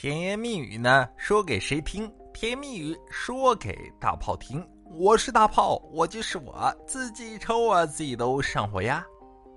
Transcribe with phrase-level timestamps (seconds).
[0.00, 2.10] 甜言蜜语呢，说给谁听？
[2.32, 4.66] 甜言蜜语说给大炮听。
[4.98, 9.04] 我是大炮，我就是我自己抽啊，自己都上火呀。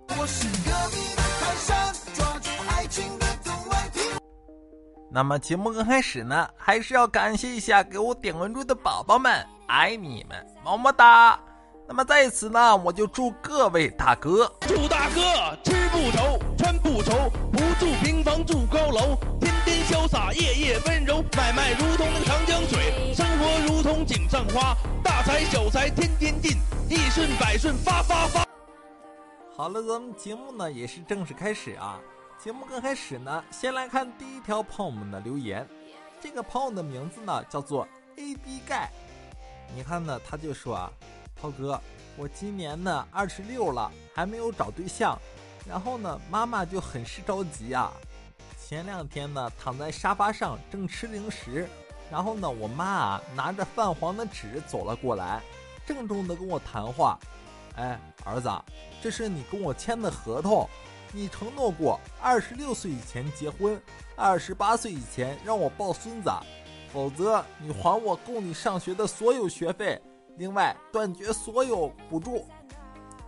[0.09, 4.03] 我是隔壁的泰山，抓住爱情的都爱听。
[5.09, 11.39] 那么节目刚开始呢，还是要感谢一下给我点关注的宝宝们，爱你们，么么哒。
[11.87, 15.21] 那么在此呢，我就祝各位大哥，祝大哥
[15.63, 19.17] 吃不愁，穿不愁，不住平房住高楼。
[20.03, 26.57] 潇洒，夜夜温柔，买卖如同那个长江水，生活如同井上花，大财小财天天进，
[26.89, 28.45] 一顺百顺发发发。
[29.55, 32.01] 好了，咱们节目呢也是正式开始啊。
[32.37, 35.65] 节目刚开始呢，先来看第一条朋友们的留言。
[36.19, 38.91] 这个朋友的名字呢叫做 A B 盖，
[39.73, 40.91] 你看呢，他就说啊，
[41.41, 41.79] 涛哥，
[42.17, 45.17] 我今年呢二十六了，还没有找对象，
[45.65, 47.89] 然后呢，妈妈就很是着急啊。
[48.73, 51.69] 前两天呢，躺在沙发上正吃零食，
[52.09, 55.39] 然后呢，我妈啊拿着泛黄的纸走了过来，
[55.85, 57.19] 郑重的跟我谈话。
[57.75, 58.49] 哎，儿子，
[58.99, 60.67] 这是你跟我签的合同，
[61.11, 63.79] 你承诺过二十六岁以前结婚，
[64.15, 66.31] 二十八岁以前让我抱孙子，
[66.91, 70.01] 否则你还我供你上学的所有学费，
[70.37, 72.47] 另外断绝所有补助。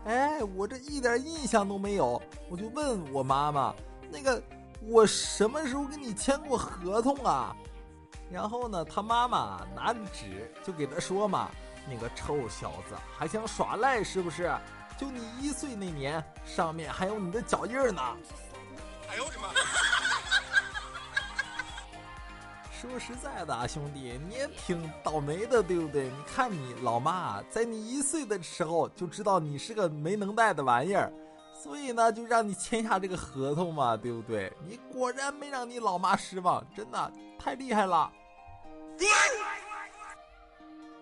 [0.05, 3.75] 哎，我这一点印象都没有，我就问我妈妈，
[4.09, 4.41] 那个。
[4.87, 7.55] 我什么时候跟你签过合同啊？
[8.31, 11.49] 然后呢，他妈妈拿着纸就给他说嘛
[11.89, 14.51] ：“那个臭小子还想耍赖是不是？
[14.97, 18.01] 就你一岁那年，上面还有你的脚印呢。”
[19.09, 19.49] 哎呦我的妈！
[22.71, 26.05] 说实在的啊，兄弟，你也挺倒霉的，对不对？
[26.05, 31.11] 你看你老妈在你一岁的时候就知道你是个没能耐的玩意儿。
[31.57, 34.51] 所以呢，就让你签下这个合同嘛，对不对？
[34.67, 38.11] 你果然没让你老妈失望，真的太厉害了。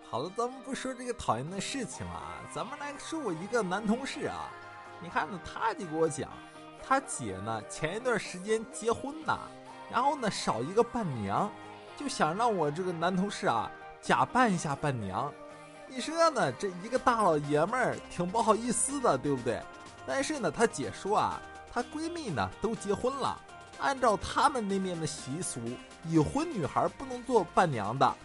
[0.10, 4.50] 好了，咱们不说这个讨厌的事情了啊，咱们来说我一个男同事啊。
[5.02, 6.30] 你看呢，他就给我讲，
[6.86, 9.38] 他姐呢前一段时间结婚呢，
[9.92, 11.52] 然后呢少一个伴娘，
[11.98, 13.70] 就想让我这个男同事啊
[14.02, 15.34] 假扮一下伴娘。
[15.88, 19.62] 你说呢，这一个大老爷们儿挺不好意思的，对不对？
[20.06, 21.42] 但是呢，她姐说啊，
[21.72, 23.40] 她闺蜜呢都结婚了，
[23.80, 25.60] 按照他们那边的习俗，
[26.06, 28.16] 已婚女孩不能做伴娘的，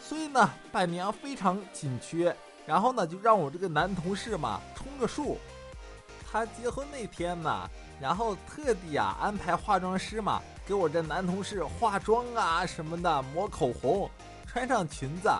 [0.00, 2.34] 所以呢，伴娘非常紧缺。
[2.66, 5.38] 然后呢，就让我这个男同事嘛充个数。
[6.30, 7.66] 他结婚那天呢，
[7.98, 14.10] 然后特地啊安排化妆师嘛给我这男同事化妆啊什么的，抹口红，
[14.46, 15.30] 穿上裙子，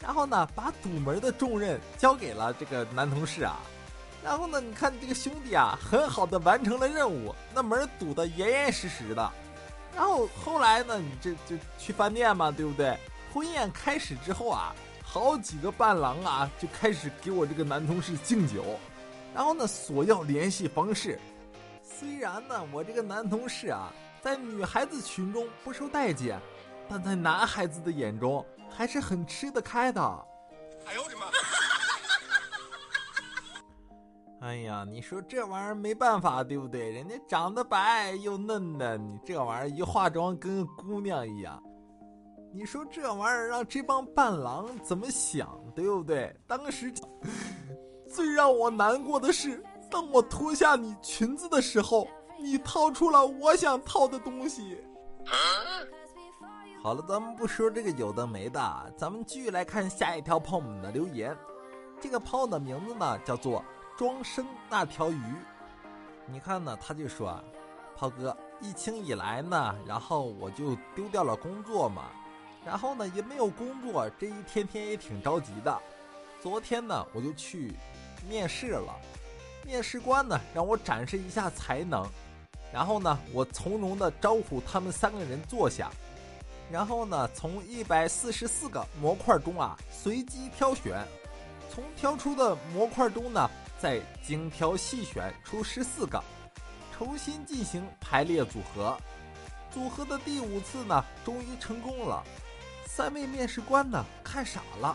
[0.00, 3.60] 然后呢把堵门的重任交给了这个男同事啊。
[4.22, 4.60] 然后呢？
[4.60, 9.32] 你看这个兄弟啊，很好的完成了任务，那门堵得严严实实的。
[9.96, 12.96] 然后后来呢，你这就去饭店嘛，对不对？
[13.32, 18.78] 婚宴开始之后啊，好几个伴郎啊就开始给我这个男同事敬酒，
[19.34, 21.18] 然后呢索要联系方式。
[21.82, 26.38] 虽然呢，我这个男同事啊，在女孩子群中不受待见，
[26.88, 30.26] 但在男孩子的眼中还是很吃得开的。
[34.40, 36.90] 哎呀，你说这玩意儿没办法，对不对？
[36.90, 41.62] 人家长得白又嫩的，你这玩意儿一化妆跟姑娘一样。
[42.50, 46.34] 你说这玩意儿让这帮伴郎怎么想，对不对？
[46.46, 46.90] 当时
[48.08, 52.08] 最让我难过的是，当我脱下你裙子的时候，
[52.40, 54.78] 你掏出了我想掏的东西。
[56.82, 61.36] 好了，咱们不说这个有的没的，咱们继续来看下一条朋友们的留言。
[62.00, 63.62] 这个朋友的名字呢，叫做。
[64.00, 65.22] 庄生那条鱼，
[66.24, 66.74] 你看呢？
[66.80, 67.44] 他就说啊，
[67.94, 72.04] 炮哥，疫情以来呢，然后我就丢掉了工作嘛，
[72.64, 75.78] 然后呢也没有工作，这一天天也挺着急的。
[76.40, 77.74] 昨天呢我就去
[78.26, 78.98] 面试了，
[79.66, 82.02] 面试官呢让我展示一下才能，
[82.72, 85.90] 然后呢我从容的招呼他们三个人坐下，
[86.72, 91.06] 然后呢从一百四十四个模块中啊随机挑选，
[91.70, 93.46] 从挑出的模块中呢。
[93.80, 96.22] 再精挑细选出十四个，
[96.92, 98.94] 重新进行排列组合。
[99.70, 102.22] 组合的第五次呢，终于成功了。
[102.84, 104.94] 三位面试官呢看傻了，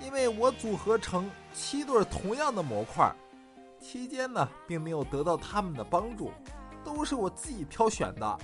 [0.00, 3.12] 因为我组合成七对同样的模块，
[3.80, 6.30] 期间呢并没有得到他们的帮助，
[6.84, 8.38] 都是我自己挑选的。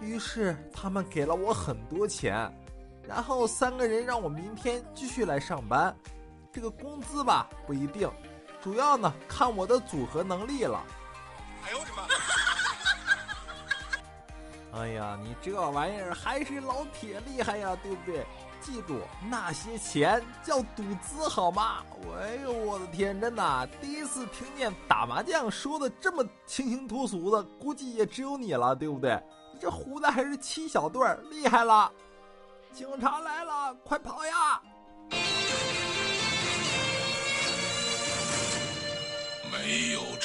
[0.00, 2.48] 于是他们给了我很多钱，
[3.08, 5.92] 然后三个人让我明天继续来上班。
[6.52, 8.08] 这个工资吧不一定。
[8.62, 10.84] 主要呢，看我的组合能力了。
[11.64, 12.02] 哎呦我的妈！
[14.80, 18.26] 哎呀，你这玩意儿还是老铁厉害呀，对不对？
[18.60, 21.78] 记住，那些钱叫赌资，好吗？
[22.20, 29.18] 哎呦，我的天，真的，第一次听见打麻将说的这么清新脱俗的，估计也只有你了，对不对？
[29.58, 31.90] 这胡子还是七小对儿，厉害了！
[32.72, 34.60] 警察来了，快跑呀！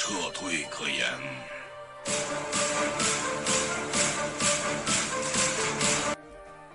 [0.06, 1.04] 撤退可言。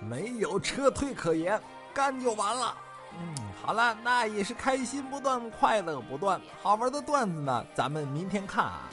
[0.01, 1.57] 没有撤退可言，
[1.93, 2.75] 干就完了。
[3.17, 3.33] 嗯，
[3.63, 8.89] 好了，那也是开心不断，快乐不断，好玩的段子呢，咱们明天看啊。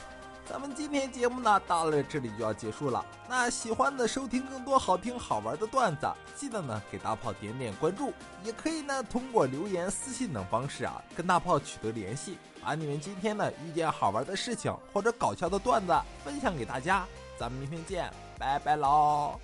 [0.48, 3.04] 咱们今天节目呢，到了这里就要结束了。
[3.28, 8.14] 那喜欢的收听更多好听好玩的段子，记得呢给大炮点点关注，
[8.44, 12.38] 也可以呢通过留言、私信等方式啊跟大炮取得联系，
[12.68, 17.06] 把你们今天的遇见好玩的事情或者搞笑的段子分享给大家。
[17.38, 19.40] 咱们明天见，拜拜喽。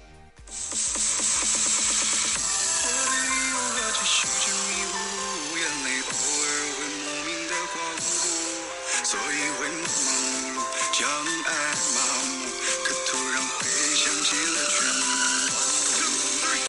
[9.03, 10.61] 所以会忙忙碌
[11.25, 11.34] 碌。